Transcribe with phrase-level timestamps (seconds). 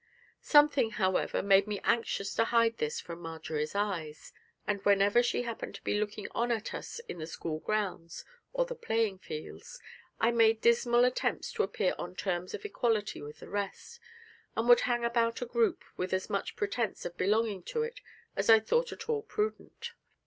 [0.41, 4.33] Something, however, made me anxious to hide this from Marjory's eyes,
[4.65, 8.65] and whenever she happened to be looking on at us in the school grounds or
[8.65, 9.79] the playing fields,
[10.19, 13.99] I made dismal attempts to appear on terms of equality with the rest,
[14.57, 18.01] and would hang about a group with as much pretence of belonging to it
[18.35, 19.91] as I thought at all prudent.